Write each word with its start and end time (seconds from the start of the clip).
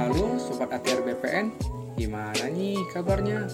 Halo 0.00 0.40
Sobat 0.40 0.72
ATR 0.72 1.04
BPN, 1.04 1.52
gimana 1.92 2.48
nih 2.48 2.80
kabarnya? 2.88 3.44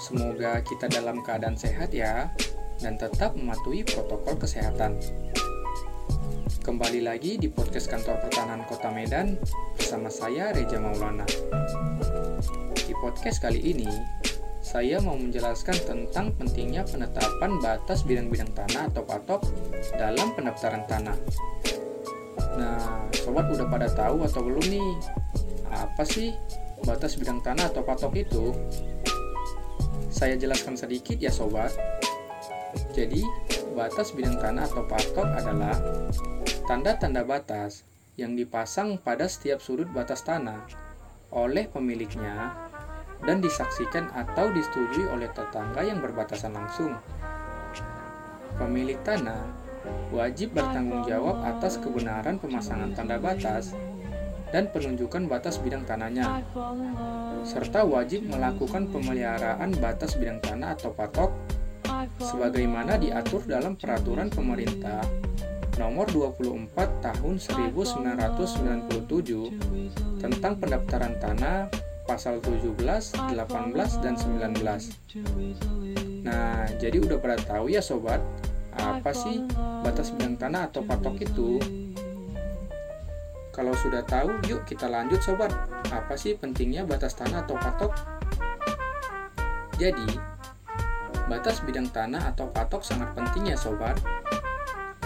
Semoga 0.00 0.64
kita 0.64 0.88
dalam 0.88 1.20
keadaan 1.20 1.52
sehat 1.52 1.92
ya, 1.92 2.32
dan 2.80 2.96
tetap 2.96 3.36
mematuhi 3.36 3.84
protokol 3.84 4.40
kesehatan. 4.40 4.96
Kembali 6.64 7.04
lagi 7.04 7.36
di 7.36 7.52
podcast 7.52 7.92
kantor 7.92 8.24
pertahanan 8.24 8.64
kota 8.72 8.88
Medan 8.88 9.36
bersama 9.76 10.08
saya 10.08 10.56
Reja 10.56 10.80
Maulana. 10.80 11.28
Di 12.80 12.96
podcast 12.96 13.44
kali 13.44 13.60
ini, 13.60 13.92
saya 14.64 14.96
mau 15.04 15.20
menjelaskan 15.20 15.76
tentang 15.84 16.32
pentingnya 16.40 16.88
penetapan 16.88 17.60
batas 17.60 18.00
bidang-bidang 18.08 18.48
tanah 18.56 18.88
atau 18.88 19.04
patok 19.04 19.44
dalam 20.00 20.32
pendaftaran 20.32 20.88
tanah. 20.88 21.20
Nah, 22.56 23.04
sobat 23.12 23.44
udah 23.52 23.68
pada 23.68 23.92
tahu 23.92 24.24
atau 24.24 24.40
belum 24.40 24.64
nih? 24.64 24.92
Apa 25.70 26.02
sih 26.02 26.34
batas 26.82 27.14
bidang 27.14 27.38
tanah 27.42 27.70
atau 27.70 27.86
patok 27.86 28.14
itu? 28.18 28.54
Saya 30.10 30.34
jelaskan 30.34 30.74
sedikit 30.74 31.16
ya 31.16 31.30
sobat. 31.30 31.70
Jadi, 32.90 33.22
batas 33.74 34.10
bidang 34.10 34.38
tanah 34.42 34.66
atau 34.66 34.82
patok 34.84 35.28
adalah 35.30 35.78
tanda-tanda 36.66 37.22
batas 37.22 37.86
yang 38.18 38.34
dipasang 38.34 38.98
pada 38.98 39.30
setiap 39.30 39.62
sudut 39.62 39.86
batas 39.90 40.26
tanah 40.26 40.66
oleh 41.30 41.70
pemiliknya 41.70 42.52
dan 43.22 43.38
disaksikan 43.38 44.10
atau 44.12 44.50
disetujui 44.50 45.06
oleh 45.08 45.30
tetangga 45.30 45.86
yang 45.86 46.02
berbatasan 46.02 46.52
langsung. 46.56 46.98
Pemilik 48.58 48.98
tanah 49.06 49.46
wajib 50.12 50.52
bertanggung 50.52 51.06
jawab 51.08 51.40
atas 51.46 51.80
kebenaran 51.80 52.36
pemasangan 52.36 52.92
tanda 52.92 53.16
batas 53.16 53.72
dan 54.50 54.66
penunjukan 54.70 55.26
batas 55.30 55.58
bidang 55.62 55.86
tanahnya, 55.86 56.42
serta 57.46 57.86
wajib 57.86 58.26
melakukan 58.26 58.90
pemeliharaan 58.90 59.70
batas 59.78 60.18
bidang 60.18 60.42
tanah 60.42 60.74
atau 60.74 60.90
patok 60.90 61.30
sebagaimana 62.18 62.98
diatur 62.98 63.46
dalam 63.46 63.78
peraturan 63.78 64.30
pemerintah 64.30 65.02
nomor 65.78 66.10
24 66.12 66.76
tahun 67.00 67.40
1997 67.40 70.20
tentang 70.20 70.60
pendaftaran 70.60 71.16
tanah 71.16 71.72
pasal 72.04 72.36
17, 72.42 73.16
18, 73.16 74.02
dan 74.02 74.18
19. 74.18 74.60
Nah, 76.20 76.68
jadi 76.76 77.00
udah 77.00 77.16
pada 77.22 77.38
tahu 77.40 77.72
ya 77.72 77.80
sobat, 77.80 78.20
apa 78.76 79.16
sih 79.16 79.40
batas 79.80 80.12
bidang 80.12 80.36
tanah 80.36 80.68
atau 80.68 80.84
patok 80.84 81.16
itu? 81.22 81.56
Kalau 83.50 83.74
sudah 83.74 84.06
tahu, 84.06 84.30
yuk 84.46 84.62
kita 84.62 84.86
lanjut 84.86 85.18
sobat. 85.18 85.50
Apa 85.90 86.14
sih 86.14 86.38
pentingnya 86.38 86.86
batas 86.86 87.18
tanah 87.18 87.42
atau 87.42 87.58
patok? 87.58 87.92
Jadi, 89.74 90.06
batas 91.26 91.62
bidang 91.66 91.90
tanah 91.90 92.30
atau 92.30 92.46
patok 92.50 92.86
sangat 92.86 93.10
penting 93.18 93.50
ya 93.50 93.56
sobat. 93.58 93.98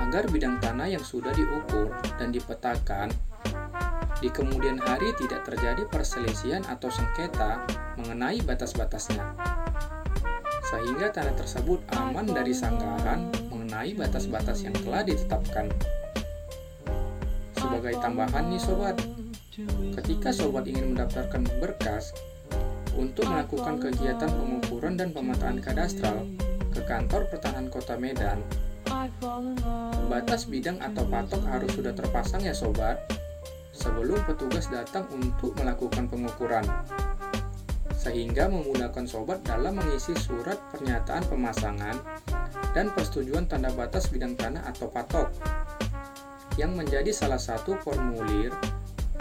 Agar 0.00 0.24
bidang 0.32 0.56
tanah 0.58 0.88
yang 0.88 1.04
sudah 1.04 1.36
diukur 1.36 1.92
dan 2.16 2.32
dipetakan 2.32 3.12
di 4.20 4.28
kemudian 4.28 4.76
hari 4.76 5.16
tidak 5.16 5.48
terjadi 5.48 5.88
perselisihan 5.88 6.60
atau 6.68 6.92
sengketa 6.92 7.64
mengenai 7.96 8.44
batas-batasnya. 8.44 9.32
Sehingga 10.68 11.10
tanah 11.10 11.34
tersebut 11.34 11.80
aman 11.96 12.28
dari 12.28 12.52
sanggahan 12.52 13.32
mengenai 13.48 13.96
batas-batas 13.96 14.62
yang 14.62 14.76
telah 14.76 15.02
ditetapkan. 15.02 15.66
Sebagai 17.70 18.02
tambahan 18.02 18.50
nih 18.50 18.58
sobat, 18.58 18.98
ketika 19.94 20.34
sobat 20.34 20.66
ingin 20.66 20.90
mendaftarkan 20.90 21.46
berkas 21.62 22.10
untuk 22.98 23.30
melakukan 23.30 23.78
kegiatan 23.78 24.26
pengukuran 24.26 24.98
dan 24.98 25.14
pemetaan 25.14 25.62
kadastral 25.62 26.26
ke 26.74 26.82
kantor 26.82 27.30
pertahanan 27.30 27.70
kota 27.70 27.94
Medan, 27.94 28.42
batas 30.10 30.50
bidang 30.50 30.82
atau 30.82 31.06
patok 31.06 31.46
harus 31.46 31.70
sudah 31.70 31.94
terpasang 31.94 32.42
ya 32.42 32.50
sobat, 32.50 32.98
sebelum 33.70 34.18
petugas 34.26 34.66
datang 34.66 35.06
untuk 35.14 35.54
melakukan 35.54 36.10
pengukuran. 36.10 36.66
Sehingga 37.94 38.50
memudahkan 38.50 39.06
sobat 39.06 39.46
dalam 39.46 39.78
mengisi 39.78 40.18
surat 40.18 40.58
pernyataan 40.74 41.22
pemasangan 41.30 42.02
dan 42.74 42.90
persetujuan 42.98 43.46
tanda 43.46 43.70
batas 43.70 44.10
bidang 44.10 44.34
tanah 44.34 44.66
atau 44.66 44.90
patok 44.90 45.30
yang 46.58 46.74
menjadi 46.74 47.10
salah 47.14 47.38
satu 47.38 47.78
formulir 47.82 48.50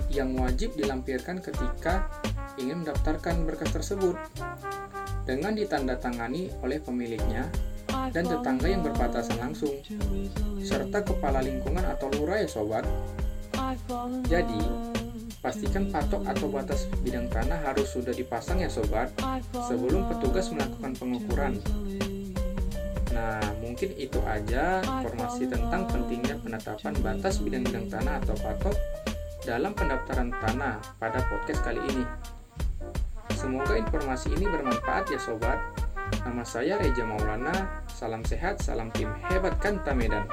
yang 0.10 0.34
wajib 0.38 0.74
dilampirkan 0.74 1.38
ketika 1.44 2.10
ingin 2.58 2.82
mendaftarkan 2.82 3.46
berkas 3.46 3.70
tersebut 3.70 4.18
dengan 5.30 5.54
ditandatangani 5.54 6.50
oleh 6.66 6.82
pemiliknya 6.82 7.46
dan 8.10 8.26
tetangga 8.26 8.66
yang 8.66 8.82
berbatasan 8.82 9.38
langsung 9.38 9.74
serta 10.62 11.06
kepala 11.06 11.46
lingkungan 11.46 11.86
atau 11.86 12.10
lurah 12.18 12.42
ya 12.42 12.50
sobat. 12.50 12.86
Jadi, 14.26 14.62
pastikan 15.40 15.94
patok 15.94 16.26
atau 16.26 16.50
batas 16.50 16.90
bidang 17.06 17.30
tanah 17.30 17.62
harus 17.64 17.88
sudah 17.94 18.12
dipasang 18.12 18.66
ya 18.66 18.70
sobat 18.70 19.14
sebelum 19.54 20.10
petugas 20.10 20.50
melakukan 20.50 20.98
pengukuran. 20.98 21.54
Mungkin 23.80 23.96
itu 23.96 24.20
aja 24.28 24.84
informasi 24.84 25.48
tentang 25.48 25.88
pentingnya 25.88 26.36
penetapan 26.44 26.92
batas 27.00 27.40
bidang-bidang 27.40 27.88
tanah 27.88 28.20
atau 28.20 28.36
patok 28.36 28.76
dalam 29.48 29.72
pendaftaran 29.72 30.36
tanah 30.36 30.84
pada 31.00 31.24
podcast 31.32 31.64
kali 31.64 31.80
ini. 31.88 32.04
Semoga 33.40 33.80
informasi 33.80 34.36
ini 34.36 34.52
bermanfaat 34.52 35.16
ya 35.16 35.20
sobat. 35.24 35.64
Nama 36.12 36.44
saya 36.44 36.76
Reja 36.76 37.08
Maulana, 37.08 37.56
salam 37.88 38.20
sehat, 38.28 38.60
salam 38.60 38.92
tim 38.92 39.16
hebat 39.32 39.56
Kanta 39.64 39.96
Medan. 39.96 40.28